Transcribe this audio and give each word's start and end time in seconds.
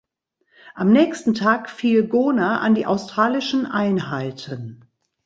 Am 0.73 0.91
nächsten 0.91 1.35
Tag 1.35 1.69
fiel 1.69 2.07
Gona 2.07 2.57
an 2.59 2.73
die 2.73 2.87
australischen 2.87 3.67
Einheiten. 3.67 4.87